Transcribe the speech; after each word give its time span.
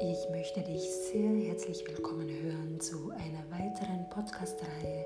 Ich 0.00 0.30
möchte 0.30 0.60
dich 0.60 0.88
sehr 0.88 1.28
herzlich 1.28 1.84
willkommen 1.88 2.28
hören 2.28 2.78
zu 2.78 3.10
einer 3.10 3.42
weiteren 3.50 4.08
Podcast-Reihe 4.10 5.04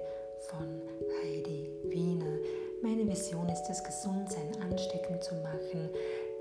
von 0.51 0.83
Heidi 1.23 1.71
Wiener. 1.85 2.37
Meine 2.83 3.09
Vision 3.09 3.49
ist 3.49 3.71
es, 3.71 3.83
Gesundsein 3.83 4.51
ansteckend 4.61 5.25
zu 5.25 5.35
machen. 5.37 5.89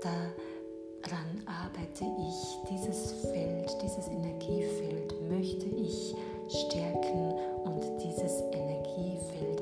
Daran 0.02 1.42
arbeite 1.46 2.04
ich. 2.04 2.70
Dieses 2.70 3.12
Feld, 3.22 3.74
dieses 3.82 4.08
Energiefeld 4.08 5.14
möchte 5.30 5.66
ich 5.66 6.14
stärken 6.48 7.32
und 7.64 7.82
dieses 8.04 8.42
Energiefeld 8.52 9.61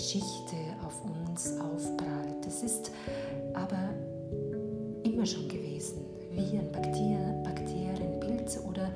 Corona-Geschichte 0.00 0.56
ähm, 0.56 0.86
auf 0.86 1.02
uns 1.04 1.60
aufprallt. 1.60 2.46
Es 2.46 2.62
ist 2.62 2.90
aber 3.52 3.90
immer 5.04 5.26
schon 5.26 5.46
gewesen. 5.48 6.04
Viren, 6.32 6.72
Bakterien, 6.72 7.42
Bakterien, 7.42 8.20
Pilze 8.20 8.62
oder 8.62 8.90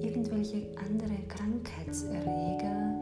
irgendwelche 0.00 0.62
andere 0.78 1.16
Krankheitserreger 1.28 2.94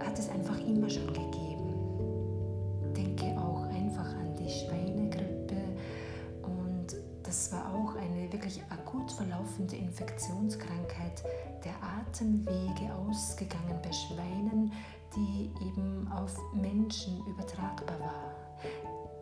hat 0.00 0.18
es 0.18 0.28
einfach 0.30 0.58
immer 0.66 0.90
schon 0.90 1.06
gegeben. 1.08 1.74
Denke 2.96 3.38
auch 3.40 3.62
einfach 3.64 4.08
an 4.16 4.34
die 4.38 4.50
Schweinegrippe 4.50 5.56
und 6.42 6.96
das 7.22 7.52
war 7.52 7.72
auch 7.74 7.94
eine 7.96 8.32
wirklich 8.32 8.60
akut 8.70 9.12
verlaufende 9.12 9.76
Infektionskrankheit 9.76 11.22
der 11.64 11.74
Atemwege 11.82 12.92
ausgegangen 13.06 13.78
bei 13.82 13.92
Schweinen, 13.92 14.72
die 15.16 15.50
eben 15.66 16.08
auf 16.12 16.36
Menschen 16.52 17.24
übertragbar 17.26 17.98
war. 18.00 18.34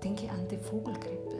Denke 0.03 0.31
an 0.31 0.47
die 0.51 0.57
Vogelgrippe 0.57 1.37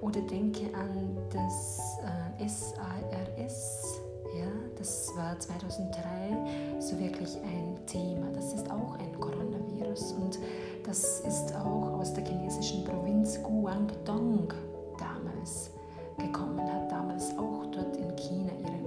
oder 0.00 0.20
denke 0.22 0.74
an 0.74 1.16
das 1.30 1.98
äh, 2.38 2.48
SARS. 2.48 4.00
Ja, 4.36 4.46
das 4.78 5.10
war 5.16 5.38
2003 5.38 6.80
so 6.80 6.98
wirklich 6.98 7.36
ein 7.42 7.78
Thema. 7.86 8.26
Das 8.34 8.54
ist 8.54 8.70
auch 8.70 8.98
ein 8.98 9.20
Coronavirus 9.20 10.12
und 10.12 10.38
das 10.84 11.20
ist 11.20 11.54
auch 11.54 11.98
aus 11.98 12.14
der 12.14 12.24
chinesischen 12.24 12.84
Provinz 12.84 13.42
Guangdong 13.42 14.52
damals 14.98 15.70
gekommen, 16.18 16.60
hat 16.72 16.90
damals 16.90 17.36
auch 17.38 17.66
dort 17.72 17.96
in 17.96 18.14
China 18.16 18.52
ihren 18.62 18.81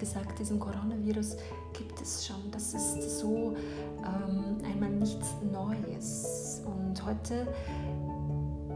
gesagt, 0.00 0.38
diesen 0.38 0.58
Coronavirus 0.58 1.36
gibt 1.72 2.00
es 2.00 2.26
schon. 2.26 2.50
Das 2.50 2.74
ist 2.74 3.20
so 3.20 3.54
ähm, 3.98 4.56
einmal 4.64 4.90
nichts 4.90 5.28
Neues. 5.52 6.62
Und 6.64 7.04
heute 7.04 7.46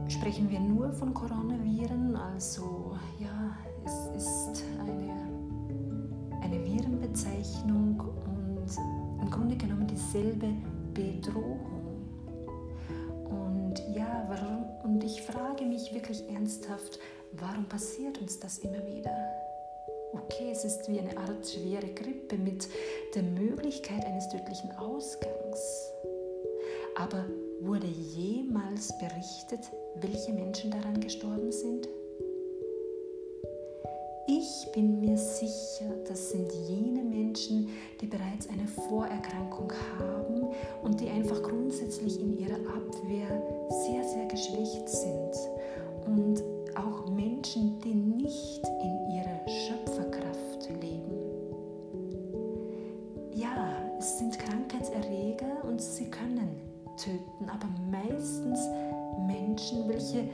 sprechen 0.08 0.48
wir 0.50 0.60
nur 0.60 0.92
von 0.92 1.12
Coronaviren, 1.14 2.14
also 2.14 2.96
ja, 3.18 3.56
es 3.84 4.22
ist 4.22 4.64
eine, 4.80 5.12
eine 6.42 6.64
Virenbezeichnung 6.64 8.00
und 8.00 8.68
im 9.20 9.30
Grunde 9.30 9.56
genommen 9.56 9.86
dieselbe 9.86 10.48
Bedrohung. 10.92 11.60
Und 13.24 13.82
ja, 13.96 14.26
warum? 14.28 14.66
Und 14.84 15.02
ich 15.02 15.22
frage 15.22 15.64
mich 15.64 15.92
wirklich 15.94 16.28
ernsthaft, 16.28 16.98
warum 17.32 17.64
passiert 17.64 18.18
uns 18.18 18.38
das 18.38 18.58
immer 18.58 18.86
wieder? 18.86 19.43
Okay, 20.14 20.50
es 20.52 20.64
ist 20.64 20.88
wie 20.88 21.00
eine 21.00 21.16
Art 21.16 21.44
schwere 21.44 21.88
Grippe 21.92 22.36
mit 22.36 22.68
der 23.16 23.24
Möglichkeit 23.24 24.04
eines 24.04 24.28
tödlichen 24.28 24.70
Ausgangs. 24.78 25.90
Aber 26.96 27.24
wurde 27.60 27.88
jemals 27.88 28.96
berichtet, 28.98 29.60
welche 29.96 30.32
Menschen 30.32 30.70
daran 30.70 31.00
gestorben 31.00 31.50
sind? 31.50 31.88
Ich 34.28 34.68
bin 34.72 35.00
mir 35.00 35.18
sicher, 35.18 35.92
das 36.06 36.30
sind 36.30 36.50
jene 36.68 37.02
Menschen, 37.02 37.68
die 38.00 38.06
bereits 38.06 38.48
eine 38.48 38.68
Vorerkrankung 38.68 39.72
haben 39.98 40.46
und 40.82 41.00
die 41.00 41.08
einfach 41.08 41.42
grundsätzlich 41.42 42.20
in 42.20 42.38
ihrer 42.38 42.54
Abwehr 42.54 43.42
sehr, 43.68 44.04
sehr 44.04 44.26
geschwächt 44.26 44.88
sind. 44.88 45.34
Und 46.06 46.53
auch 46.76 47.08
Menschen, 47.10 47.80
die 47.80 47.94
nicht 47.94 48.62
in 48.82 49.10
ihrer 49.16 49.40
Schöpferkraft 49.48 50.68
leben. 50.80 51.12
Ja, 53.34 53.82
es 53.98 54.18
sind 54.18 54.38
Krankheitserreger 54.38 55.64
und 55.64 55.80
sie 55.80 56.10
können 56.10 56.60
töten, 56.96 57.48
aber 57.48 57.68
meistens 57.90 58.60
Menschen, 59.26 59.88
welche 59.88 60.28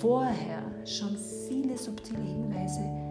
vorher 0.00 0.62
schon 0.84 1.16
viele 1.48 1.76
subtile 1.76 2.20
Hinweise 2.20 3.05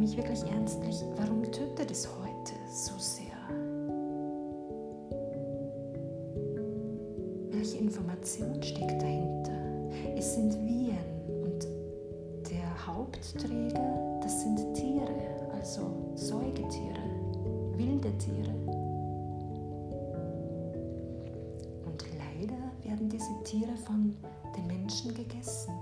mich 0.00 0.16
wirklich 0.16 0.42
ernstlich, 0.50 0.96
warum 1.16 1.42
tötet 1.52 1.90
es 1.90 2.08
heute 2.08 2.54
so 2.72 2.94
sehr? 2.98 3.26
Welche 7.50 7.78
Information 7.78 8.62
steckt 8.62 9.02
dahinter? 9.02 9.52
Es 10.16 10.36
sind 10.36 10.54
Viren 10.66 11.42
und 11.42 11.66
der 12.50 12.86
Hauptträger, 12.86 14.20
das 14.22 14.40
sind 14.40 14.72
Tiere, 14.72 15.50
also 15.52 15.82
Säugetiere, 16.14 17.04
wilde 17.76 18.16
Tiere. 18.16 18.54
Und 21.84 22.04
leider 22.16 22.56
werden 22.84 23.10
diese 23.10 23.42
Tiere 23.44 23.76
von 23.84 24.16
den 24.56 24.66
Menschen 24.66 25.12
gegessen. 25.14 25.74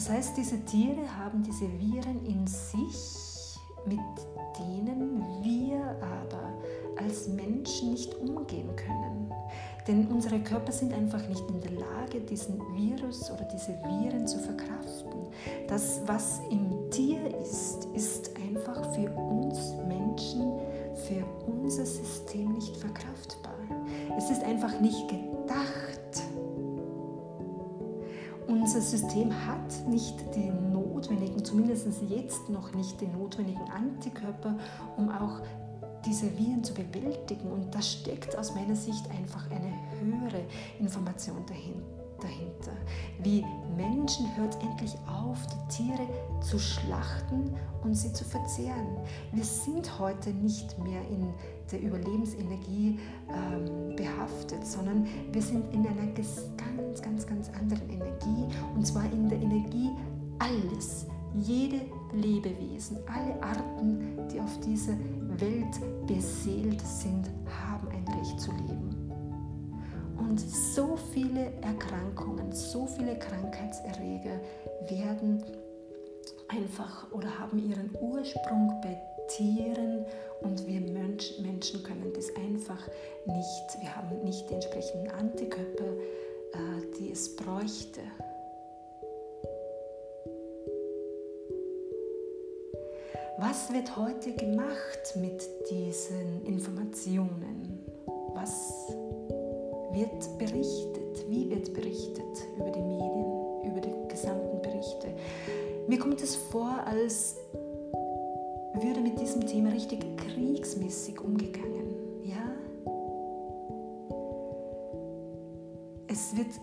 Das 0.00 0.08
heißt, 0.08 0.34
diese 0.38 0.58
Tiere 0.64 1.14
haben 1.18 1.42
diese 1.42 1.66
Viren 1.78 2.24
in 2.24 2.46
sich, 2.46 3.58
mit 3.84 3.98
denen 4.58 5.22
wir 5.42 5.94
aber 6.00 6.54
als 6.96 7.28
Menschen 7.28 7.90
nicht 7.90 8.14
umgehen 8.14 8.74
können. 8.76 9.30
Denn 9.86 10.06
unsere 10.06 10.40
Körper 10.40 10.72
sind 10.72 10.94
einfach 10.94 11.28
nicht 11.28 11.44
in 11.50 11.60
der 11.60 11.72
Lage, 11.72 12.18
diesen 12.18 12.58
Virus 12.74 13.30
oder 13.30 13.44
diese 13.52 13.72
Viren 13.84 14.26
zu 14.26 14.38
verkraften. 14.38 15.26
Das, 15.68 16.00
was 16.06 16.40
im 16.50 16.90
Tier 16.90 17.20
ist, 17.38 17.84
ist 17.94 18.30
einfach 18.38 18.82
für 18.94 19.10
uns 19.10 19.74
Menschen, 19.86 20.60
für 20.94 21.26
unser 21.46 21.84
System 21.84 22.54
nicht 22.54 22.74
verkraftbar. 22.74 23.52
Es 24.16 24.30
ist 24.30 24.42
einfach 24.44 24.80
nicht 24.80 25.08
gedacht. 25.08 25.39
Unser 28.72 28.82
System 28.82 29.32
hat 29.48 29.88
nicht 29.88 30.14
die 30.32 30.48
notwendigen, 30.48 31.44
zumindest 31.44 31.88
jetzt 32.08 32.48
noch 32.48 32.72
nicht 32.72 33.00
die 33.00 33.08
notwendigen 33.08 33.68
Antikörper, 33.68 34.56
um 34.96 35.10
auch 35.10 35.40
diese 36.06 36.26
Viren 36.38 36.62
zu 36.62 36.72
bewältigen. 36.74 37.50
Und 37.50 37.74
da 37.74 37.82
steckt 37.82 38.38
aus 38.38 38.54
meiner 38.54 38.76
Sicht 38.76 39.10
einfach 39.10 39.50
eine 39.50 39.72
höhere 40.00 40.44
Information 40.78 41.44
dahinter. 41.46 42.72
Wie 43.22 43.44
Menschen 43.76 44.26
hört 44.36 44.56
endlich 44.62 44.94
auf, 45.06 45.38
die 45.46 45.76
Tiere 45.76 46.06
zu 46.40 46.58
schlachten 46.58 47.54
und 47.82 47.94
sie 47.94 48.12
zu 48.12 48.24
verzehren. 48.24 48.98
Wir 49.32 49.44
sind 49.44 49.98
heute 49.98 50.30
nicht 50.30 50.78
mehr 50.78 51.00
in 51.10 51.32
der 51.70 51.82
Überlebensenergie 51.82 52.98
ähm, 53.28 53.96
behaftet, 53.96 54.66
sondern 54.66 55.06
wir 55.32 55.42
sind 55.42 55.72
in 55.72 55.86
einer 55.86 56.06
ganz, 56.12 57.02
ganz, 57.02 57.26
ganz 57.26 57.50
anderen 57.58 57.88
Energie 57.90 58.46
und 58.80 58.86
zwar 58.86 59.12
in 59.12 59.28
der 59.28 59.38
Energie 59.38 59.90
alles, 60.38 61.04
jede 61.34 61.82
Lebewesen, 62.14 62.96
alle 63.06 63.34
Arten, 63.42 64.26
die 64.32 64.40
auf 64.40 64.58
dieser 64.60 64.94
Welt 65.38 66.06
beseelt 66.06 66.80
sind, 66.80 67.28
haben 67.46 67.88
ein 67.88 68.08
Recht 68.18 68.40
zu 68.40 68.50
leben. 68.52 69.12
Und 70.16 70.40
so 70.40 70.96
viele 71.12 71.52
Erkrankungen, 71.60 72.50
so 72.52 72.86
viele 72.86 73.18
Krankheitserreger 73.18 74.40
werden 74.88 75.44
einfach 76.48 77.12
oder 77.12 77.38
haben 77.38 77.58
ihren 77.58 77.90
Ursprung 78.00 78.80
bei 78.82 78.98
Tieren 79.28 80.06
und 80.40 80.66
wir 80.66 80.80
Menschen 80.80 81.82
können 81.82 82.10
das 82.14 82.34
einfach 82.34 82.88
nicht. 83.26 83.82
Wir 83.82 83.94
haben 83.94 84.24
nicht 84.24 84.48
die 84.48 84.54
entsprechenden 84.54 85.10
Antikörper, 85.10 85.84
äh, 86.54 86.96
die 86.98 87.12
es 87.12 87.36
bräuchte. 87.36 88.00
Was 93.40 93.72
wird 93.72 93.96
heute 93.96 94.34
gemacht 94.34 95.16
mit 95.16 95.42
diesen 95.70 96.44
Informationen? 96.44 97.86
Was 98.34 98.92
wird 99.92 100.38
berichtet? 100.38 101.24
Wie 101.26 101.48
wird 101.48 101.72
berichtet 101.72 102.46
über 102.58 102.70
die 102.70 102.82
Medien, 102.82 103.64
über 103.64 103.80
die 103.80 104.08
gesamten 104.08 104.60
Berichte? 104.60 105.08
Mir 105.88 105.98
kommt 105.98 106.22
es 106.22 106.36
vor, 106.36 106.84
als 106.84 107.36
würde 108.74 109.00
mit 109.00 109.18
diesem 109.18 109.46
Thema 109.46 109.70
richtig 109.70 110.04
kriegsmäßig 110.18 111.18
umgegangen. 111.22 111.94
Ja? 112.22 112.44
Es 116.08 116.36
wird 116.36 116.60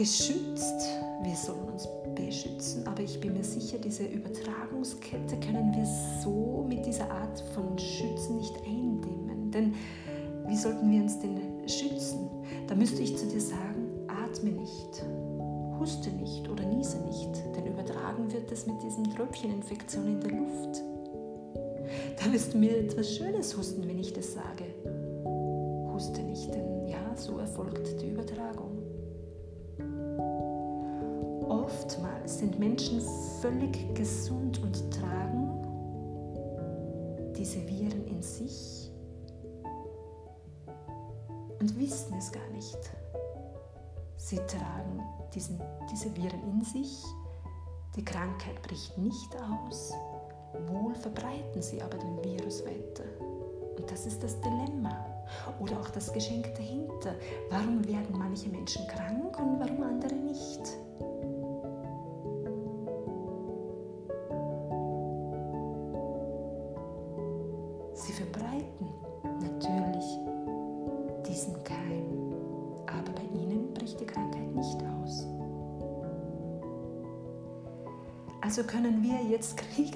geschützt, 0.00 0.88
wir 1.22 1.36
sollen 1.36 1.68
uns 1.74 1.86
beschützen, 2.14 2.86
aber 2.86 3.02
ich 3.02 3.20
bin 3.20 3.34
mir 3.34 3.44
sicher, 3.44 3.76
diese 3.76 4.06
Übertragungskette 4.06 5.36
können 5.40 5.74
wir 5.76 5.84
so 6.24 6.64
mit 6.66 6.86
dieser 6.86 7.10
Art 7.10 7.38
von 7.54 7.78
Schützen 7.78 8.38
nicht 8.38 8.56
eindämmen. 8.66 9.50
Denn 9.50 9.74
wie 10.46 10.56
sollten 10.56 10.90
wir 10.90 11.02
uns 11.02 11.18
denn 11.18 11.68
schützen? 11.68 12.30
Da 12.66 12.74
müsste 12.74 13.02
ich 13.02 13.14
zu 13.14 13.26
dir 13.26 13.42
sagen, 13.42 13.90
atme 14.08 14.52
nicht, 14.52 15.04
huste 15.78 16.08
nicht 16.12 16.48
oder 16.48 16.64
niese 16.64 16.96
nicht, 17.02 17.34
denn 17.54 17.66
übertragen 17.66 18.32
wird 18.32 18.50
es 18.50 18.66
mit 18.66 18.82
diesem 18.82 19.04
Tröpfcheninfektion 19.04 20.06
in 20.06 20.20
der 20.22 20.30
Luft. 20.30 20.82
Da 22.18 22.32
wirst 22.32 22.54
du 22.54 22.58
mir 22.58 22.74
etwas 22.74 23.16
Schönes 23.16 23.54
husten, 23.54 23.86
wenn 23.86 23.98
ich 23.98 24.14
das 24.14 24.32
sage. 24.32 24.64
Huste 25.92 26.22
nicht, 26.22 26.54
denn 26.54 26.88
ja, 26.88 27.14
so 27.16 27.36
erfolgt 27.36 28.00
die 28.00 28.08
Übertragung. 28.08 28.70
Sind 32.38 32.58
Menschen 32.58 33.00
völlig 33.40 33.94
gesund 33.94 34.62
und 34.62 34.90
tragen 34.92 35.48
diese 37.36 37.66
Viren 37.66 38.06
in 38.06 38.22
sich 38.22 38.90
und 41.58 41.78
wissen 41.78 42.16
es 42.18 42.30
gar 42.30 42.48
nicht. 42.50 42.78
Sie 44.16 44.36
tragen 44.36 45.02
diesen, 45.34 45.60
diese 45.90 46.14
Viren 46.16 46.42
in 46.52 46.62
sich, 46.62 47.02
die 47.96 48.04
Krankheit 48.04 48.62
bricht 48.62 48.96
nicht 48.98 49.34
aus, 49.36 49.92
wohl 50.68 50.94
verbreiten 50.94 51.62
sie 51.62 51.82
aber 51.82 51.98
den 51.98 52.22
Virus 52.22 52.64
weiter. 52.64 53.04
Und 53.76 53.90
das 53.90 54.06
ist 54.06 54.22
das 54.22 54.40
Dilemma 54.40 55.04
oder 55.58 55.80
auch 55.80 55.88
das 55.90 56.12
Geschenk 56.12 56.54
dahinter. 56.54 57.14
Warum 57.48 57.86
werden 57.86 58.16
manche 58.16 58.48
Menschen 58.48 58.86
krank 58.86 59.38
und 59.38 59.58
warum 59.58 59.82
andere 59.82 60.14
nicht? 60.14 60.60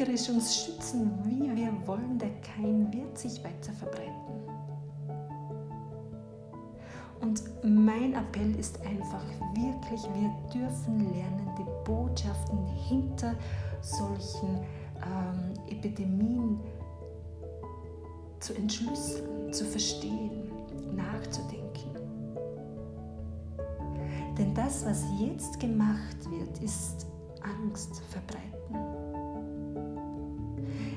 Jetzt 0.04 0.26
kriegerisch 0.26 0.28
uns 0.28 0.56
schützen, 0.56 1.10
wie 1.24 1.54
wir 1.56 1.72
wollen. 1.86 2.18
Der 2.18 2.30
Keim 2.40 2.92
wird 2.92 3.16
sich 3.18 3.42
weiter 3.42 3.72
verbreiten. 3.72 4.12
Und 7.20 7.42
mein 7.62 8.14
Appell 8.14 8.54
ist 8.58 8.80
einfach 8.82 9.24
wirklich, 9.54 10.02
wir 10.02 10.30
dürfen 10.52 11.10
lernen, 11.12 11.48
die 11.58 11.88
Botschaften 11.88 12.66
hinter 12.88 13.34
solchen 13.80 14.58
ähm, 15.02 15.54
Epidemien 15.70 16.60
zu 18.40 18.54
entschlüsseln, 18.54 19.52
zu 19.52 19.64
verstehen, 19.64 20.50
nachzudenken. 20.94 21.94
Denn 24.36 24.52
das, 24.54 24.84
was 24.84 25.02
jetzt 25.18 25.58
gemacht 25.60 26.30
wird, 26.30 26.58
ist 26.62 27.06
Angst 27.40 28.02
verbreiten. 28.10 28.43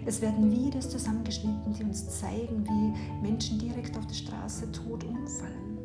Es 0.07 0.21
werden 0.21 0.49
Videos 0.49 0.89
zusammengeschnitten, 0.89 1.73
die 1.73 1.83
uns 1.83 2.21
zeigen, 2.21 2.65
wie 2.65 3.27
Menschen 3.27 3.59
direkt 3.59 3.97
auf 3.97 4.07
der 4.07 4.15
Straße 4.15 4.71
tot 4.71 5.03
umfallen. 5.03 5.77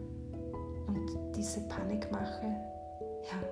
Und 0.86 1.36
diese 1.36 1.60
Panikmache, 1.62 2.46
ja, 3.24 3.42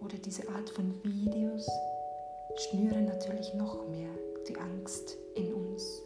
oder 0.00 0.16
diese 0.24 0.48
Art 0.50 0.70
von 0.70 0.94
Videos 1.02 1.68
schnüren 2.54 3.06
natürlich 3.06 3.52
noch 3.54 3.88
mehr 3.88 4.10
die 4.48 4.56
Angst 4.56 5.16
in 5.34 5.52
uns. 5.52 6.00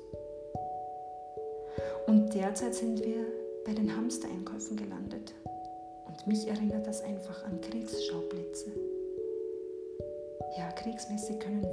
Und 2.06 2.32
derzeit 2.32 2.74
sind 2.74 3.04
wir 3.04 3.26
bei 3.66 3.74
den 3.74 3.94
Hamstereinkäufen 3.94 4.78
gelandet. 4.78 5.34
Und 6.06 6.26
mich 6.26 6.48
erinnert 6.48 6.86
das 6.86 7.02
einfach 7.02 7.44
an 7.44 7.60
Kriegsschauplätze. 7.60 8.72
Ja, 10.58 10.70
kriegsmäßig 10.72 11.38
können 11.38 11.71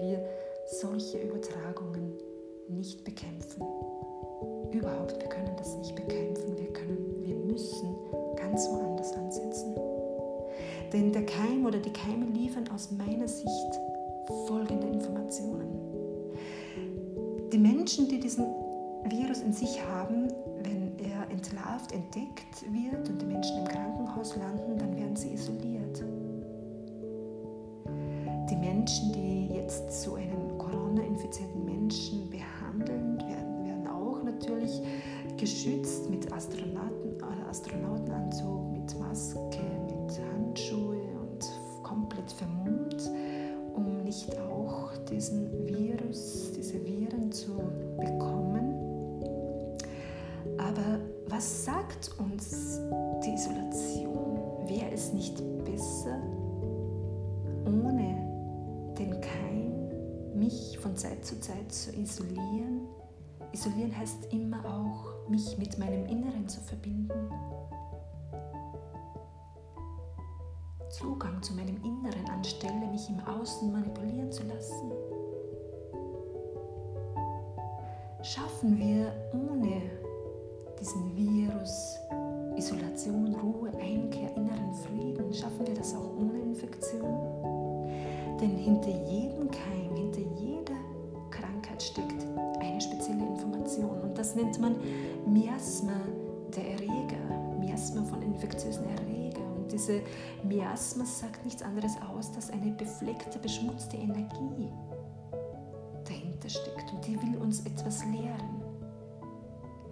solche 0.79 1.17
Übertragungen 1.19 2.13
nicht 2.69 3.03
bekämpfen. 3.03 3.63
Überhaupt, 4.71 5.19
wir 5.19 5.29
können 5.29 5.55
das 5.57 5.75
nicht 5.77 5.95
bekämpfen. 5.95 6.57
Wir, 6.57 6.71
können, 6.71 7.23
wir 7.23 7.35
müssen 7.35 7.95
ganz 8.35 8.69
woanders 8.69 9.13
ansetzen. 9.13 9.75
Denn 10.93 11.11
der 11.11 11.25
Keim 11.25 11.65
oder 11.65 11.79
die 11.79 11.91
Keime 11.91 12.25
liefern 12.27 12.69
aus 12.73 12.91
meiner 12.91 13.27
Sicht 13.27 13.79
folgende 14.47 14.87
Informationen. 14.87 15.67
Die 17.51 17.57
Menschen, 17.57 18.07
die 18.07 18.19
diesen 18.19 18.45
Virus 19.05 19.41
in 19.41 19.53
sich 19.53 19.83
haben, 19.85 20.31
wenn 20.63 20.97
er 20.99 21.29
entlarvt, 21.31 21.91
entdeckt 21.91 22.63
wird 22.71 23.09
und 23.09 23.21
die 23.21 23.25
Menschen 23.25 23.57
im 23.59 23.67
Krankenhaus 23.67 24.35
landen, 24.35 24.77
dann 24.77 24.95
werden 24.95 25.15
sie 25.15 25.33
isoliert. 25.33 26.03
Menschen, 28.59 29.11
die 29.13 29.53
jetzt 29.53 30.01
so 30.01 30.15
einen 30.15 30.48
Corona-infizierten 30.89 31.65
Menschen 31.65 32.29
behandeln, 32.31 33.19
werden, 33.19 33.63
werden 33.63 33.87
auch 33.87 34.23
natürlich 34.23 34.81
geschützt 35.37 36.09
mit 36.09 36.31
Astronauten, 36.33 37.19
äh, 37.19 37.49
Astronautenanzug, 37.49 38.71
mit 38.71 38.99
Maske, 38.99 39.61
mit 39.85 40.19
Handschuhe 40.33 40.97
und 41.21 41.83
komplett 41.83 42.31
vermummt, 42.31 43.07
um 43.75 44.03
nicht 44.03 44.35
auch 44.39 44.91
diesen 45.11 45.67
Virus, 45.67 46.53
diese 46.57 46.83
Viren 46.83 47.31
zu 47.31 47.51
bekommen. 47.99 48.73
Aber 50.57 50.99
was 51.27 51.65
sagt 51.65 52.11
uns 52.17 52.68
Zeit 61.19 61.25
zu 61.25 61.39
Zeit 61.41 61.71
zu 61.71 61.91
isolieren. 61.95 62.87
Isolieren 63.51 63.97
heißt 63.97 64.31
immer 64.31 64.63
auch, 64.65 65.29
mich 65.29 65.57
mit 65.57 65.77
meinem 65.77 66.05
Inneren 66.05 66.47
zu 66.47 66.61
verbinden. 66.61 67.29
Zugang 70.89 71.41
zu 71.41 71.53
meinem 71.53 71.77
Inneren 71.83 72.25
anstelle 72.29 72.87
mich 72.87 73.09
im 73.09 73.19
Außen 73.19 73.71
manipulieren 73.71 74.31
zu 74.31 74.43
lassen. 74.43 74.91
Schaffen 78.21 78.77
wir 78.77 79.11
ohne 79.33 79.81
diesen 80.79 81.15
Virus 81.15 81.97
Isolation, 82.55 83.35
Ruhe, 83.35 83.69
Einkehr, 83.79 84.35
inneren 84.35 84.73
Frieden 84.73 85.33
schaffen 85.33 85.67
wir 85.67 85.75
das 85.75 85.95
auch 85.95 86.15
ohne 86.17 86.39
Infektion? 86.39 87.39
Denn 88.41 88.57
hinter 88.57 88.89
jedem 88.89 89.49
Keim, 89.51 89.95
hinter 89.95 90.21
Krankheit 91.79 91.81
steckt 91.81 92.25
eine 92.61 92.81
spezielle 92.81 93.25
Information 93.25 94.01
und 94.01 94.17
das 94.17 94.35
nennt 94.35 94.59
man 94.59 94.75
Miasma 95.25 95.93
der 96.55 96.71
Erreger, 96.71 97.57
Miasma 97.59 98.03
von 98.03 98.21
infektiösen 98.21 98.85
Erregern. 98.97 99.53
Und 99.57 99.71
diese 99.71 100.01
Miasma 100.43 101.05
sagt 101.05 101.45
nichts 101.45 101.61
anderes 101.61 101.93
aus, 102.09 102.31
als 102.35 102.49
eine 102.49 102.71
befleckte, 102.71 103.39
beschmutzte 103.39 103.97
Energie 103.97 104.69
dahinter 106.05 106.49
steckt 106.49 106.91
und 106.91 107.05
die 107.05 107.21
will 107.21 107.37
uns 107.41 107.65
etwas 107.65 108.03
lehren. 108.05 108.63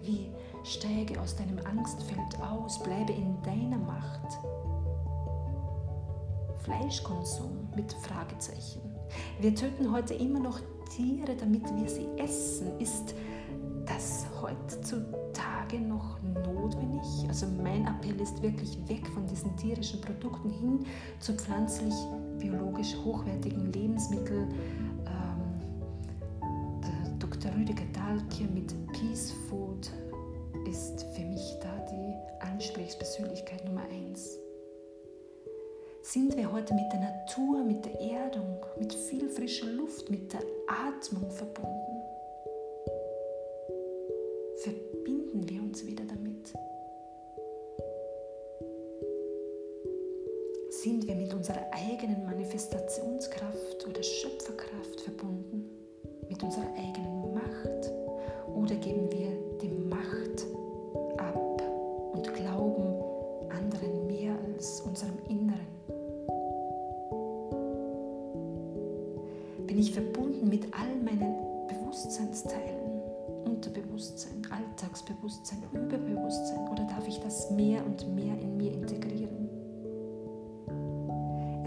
Wie 0.01 0.31
steige 0.63 1.19
aus 1.21 1.35
deinem 1.35 1.59
Angstfeld 1.65 2.41
aus, 2.41 2.81
bleibe 2.81 3.13
in 3.13 3.41
deiner 3.43 3.77
Macht. 3.77 4.37
Fleischkonsum 6.63 7.69
mit 7.75 7.93
Fragezeichen. 7.93 8.81
Wir 9.39 9.55
töten 9.55 9.91
heute 9.91 10.13
immer 10.13 10.39
noch 10.39 10.59
Tiere, 10.97 11.35
damit 11.35 11.63
wir 11.75 11.87
sie 11.87 12.07
essen. 12.17 12.71
Ist 12.79 13.13
das 13.85 14.25
heutzutage 14.41 15.79
noch 15.79 16.17
notwendig? 16.23 17.03
Also 17.27 17.45
mein 17.61 17.85
Appell 17.85 18.19
ist 18.19 18.41
wirklich 18.41 18.77
weg 18.89 19.05
von 19.13 19.27
diesen 19.27 19.55
tierischen 19.57 20.01
Produkten 20.01 20.49
hin 20.49 20.85
zu 21.19 21.33
pflanzlich, 21.33 21.93
biologisch 22.39 22.95
hochwertigen 23.05 23.71
Lebensmitteln. 23.71 24.55
Ähm, 25.05 25.59
Dr. 27.19 27.53
Rüdiger 27.55 27.85
Dahlke 27.93 28.45
mit 28.51 28.73
Peace 28.93 29.33
Food 29.47 29.91
ist 30.67 31.05
für 31.15 31.25
mich 31.25 31.57
da 31.61 31.85
die 31.91 32.15
Ansprechpersönlichkeit 32.43 33.63
Nummer 33.65 33.83
eins. 33.91 34.39
Sind 36.09 36.37
wir 36.37 36.49
heute 36.53 36.73
mit 36.73 36.89
der 36.93 37.01
Natur, 37.01 37.65
mit 37.65 37.83
der 37.83 37.99
Erdung, 37.99 38.65
mit 38.79 38.93
viel 38.93 39.27
frischer 39.27 39.65
Luft, 39.65 40.09
mit 40.09 40.31
der 40.31 40.39
Atmung 40.65 41.29
verbunden? 41.29 41.86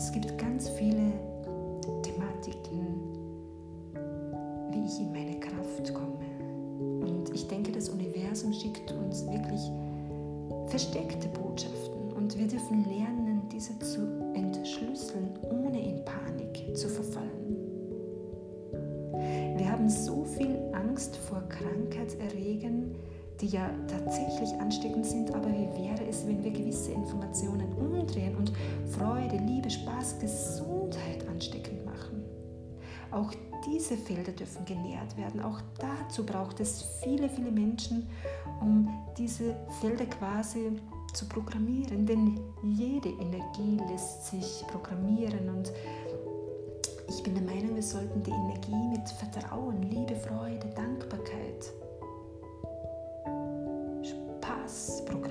Es 0.01 0.11
gibt 0.11 0.39
ganz 0.39 0.67
viele 0.71 1.13
Thematiken, 2.01 3.03
wie 4.71 4.87
ich 4.87 4.99
in 4.99 5.13
meine 5.13 5.39
Kraft 5.39 5.93
komme. 5.93 7.05
Und 7.07 7.29
ich 7.35 7.47
denke, 7.49 7.71
das 7.71 7.91
Universum 7.91 8.51
schickt 8.55 8.91
uns 8.93 9.27
wirklich 9.27 9.61
versteckte 10.69 11.29
Botschaften 11.29 12.13
und 12.17 12.39
wir 12.39 12.47
dürfen 12.47 12.83
lernen, 12.85 13.43
diese 13.53 13.79
zu 13.81 14.01
entschlüsseln, 14.33 15.39
ohne 15.51 15.79
in 15.79 16.03
Panik 16.07 16.75
zu 16.75 16.89
verfallen. 16.89 17.59
Wir 19.59 19.71
haben 19.71 19.91
so 19.91 20.25
viel 20.25 20.57
Angst 20.73 21.15
vor 21.15 21.43
Krankheitserregern, 21.51 22.95
die 23.39 23.49
ja 23.49 23.69
tatsächlich 23.87 24.59
ansteckend 24.61 25.05
sind, 25.05 25.31
aber 25.35 25.49
wie 25.49 25.69
wäre 25.85 26.09
es, 26.09 26.27
wenn 26.27 26.43
wir 26.43 26.53
gewisse 26.53 26.93
Informationen 26.93 27.40
Auch 33.11 33.33
diese 33.67 33.97
Felder 33.97 34.33
dürfen 34.33 34.65
genährt 34.65 35.17
werden. 35.17 35.41
Auch 35.43 35.61
dazu 35.79 36.25
braucht 36.25 36.61
es 36.61 36.85
viele, 37.03 37.29
viele 37.29 37.51
Menschen, 37.51 38.09
um 38.61 38.89
diese 39.19 39.57
Felder 39.81 40.07
quasi 40.07 40.73
zu 41.13 41.27
programmieren. 41.27 42.07
Denn 42.07 42.41
jede 42.63 43.09
Energie 43.09 43.81
lässt 43.91 44.27
sich 44.27 44.65
programmieren 44.69 45.49
und 45.49 45.73
ich 47.09 47.23
bin 47.25 47.35
der 47.35 47.43
Meinung, 47.43 47.75
wir 47.75 47.83
sollten 47.83 48.23
die 48.23 48.31
Energie 48.31 48.89
mit 48.89 49.09
Vertrauen, 49.09 49.83
Liebe, 49.83 50.15
Freude, 50.15 50.69
Dankbarkeit, 50.77 51.73
Spaß 54.05 55.05
programmieren. 55.07 55.30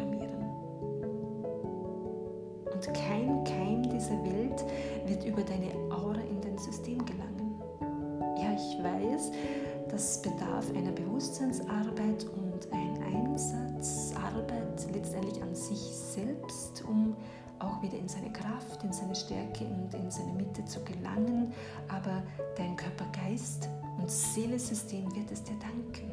Und 24.60 24.66
Seelesystem 24.66 25.16
wird 25.16 25.32
es 25.32 25.44
dir 25.44 25.56
danken. 25.60 26.12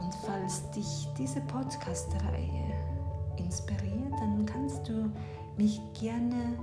Und 0.00 0.14
falls 0.24 0.68
dich 0.72 1.06
diese 1.16 1.40
Podcast-Reihe 1.42 2.74
inspiriert, 3.36 4.12
dann 4.18 4.44
kannst 4.44 4.88
du 4.88 5.10
mich 5.56 5.80
gerne 5.98 6.58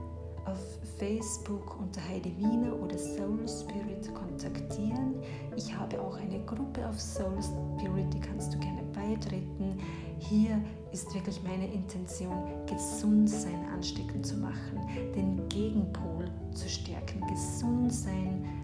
auf 0.45 0.59
Facebook 0.97 1.79
unter 1.79 2.01
Heidi 2.09 2.35
Wiener 2.37 2.75
oder 2.77 2.97
Soul 2.97 3.47
Spirit 3.47 4.13
kontaktieren. 4.13 5.15
Ich 5.55 5.73
habe 5.73 6.01
auch 6.01 6.17
eine 6.17 6.43
Gruppe 6.45 6.85
auf 6.85 6.99
Soul 6.99 7.41
Spirit, 7.41 8.13
die 8.13 8.19
kannst 8.19 8.53
du 8.53 8.59
gerne 8.59 8.83
beitreten. 8.93 9.77
Hier 10.19 10.61
ist 10.91 11.13
wirklich 11.13 11.41
meine 11.43 11.71
Intention, 11.71 12.65
Gesundsein 12.65 13.65
ansteckend 13.73 14.25
zu 14.25 14.35
machen, 14.35 14.81
den 15.15 15.47
Gegenpol 15.47 16.29
zu 16.53 16.67
stärken, 16.67 17.25
Gesundsein 17.27 18.62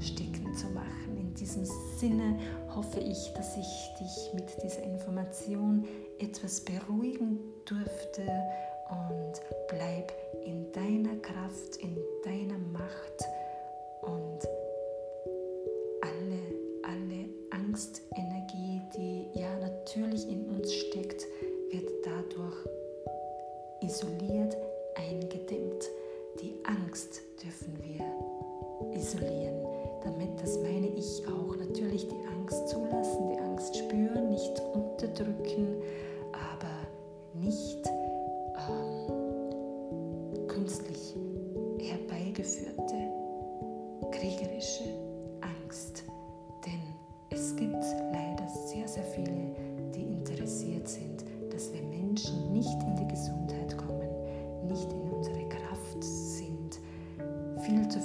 ansteckend 0.00 0.58
zu 0.58 0.66
machen. 0.68 1.16
In 1.18 1.34
diesem 1.34 1.64
Sinne 1.98 2.38
hoffe 2.74 3.00
ich, 3.00 3.32
dass 3.34 3.56
ich 3.58 3.94
dich 4.00 4.32
mit 4.32 4.62
dieser 4.62 4.82
Information 4.82 5.84
etwas 6.18 6.62
beruhigen 6.62 7.38
durfte 7.66 8.22
und 8.88 9.32
bleib 9.68 10.10
in 10.46 10.72
deiner 10.72 11.16
Kraft, 11.20 11.76
in 11.80 11.98
deiner 12.24 12.58
Macht 12.72 13.24
und 14.00 14.48
alle, 16.00 16.40
alle 16.82 17.28
Angstenergie, 17.50 18.80
die 18.96 19.38
ja 19.38 19.54
natürlich 19.58 20.26
in 20.30 20.48
uns 20.48 20.72
steckt, 20.72 21.26
wird 21.72 21.90
dadurch 22.06 22.56
isoliert, 23.82 24.56
eingedämmt. 24.94 25.84
Die 26.40 26.54
Angst 26.64 27.20
dürfen 27.44 27.78
wir 27.82 28.98
isolieren 28.98 29.49
damit 30.04 30.40
das 30.42 30.58
meine 30.60 30.88
ich 30.88 31.22
auch 31.26 31.56
natürlich 31.56 32.08
die 32.08 32.26
Angst 32.38 32.68
zulassen, 32.68 33.28
die 33.28 33.38
Angst 33.38 33.76
spüren, 33.76 34.30
nicht 34.30 34.60
unterdrücken, 34.74 35.82
aber 36.32 36.88
nicht 37.34 37.86
ähm, 38.68 40.46
künstlich 40.48 41.14
herbeigeführte, 41.78 42.94
kriegerische 44.10 44.94
Angst. 45.40 46.04
Denn 46.64 46.80
es 47.30 47.54
gibt 47.56 47.84
leider 48.12 48.48
sehr, 48.48 48.88
sehr 48.88 49.04
viele, 49.04 49.54
die 49.94 50.02
interessiert 50.02 50.88
sind, 50.88 51.24
dass 51.52 51.72
wir 51.72 51.82
Menschen 51.82 52.52
nicht 52.52 52.82
in 52.82 52.96
die 52.96 53.08
Gesundheit 53.08 53.76
kommen, 53.76 54.08
nicht 54.66 54.90
in 54.92 55.10
unsere 55.10 55.48
Kraft 55.48 56.02
sind. 56.02 56.80
Viel 57.60 57.88
zu 57.88 57.99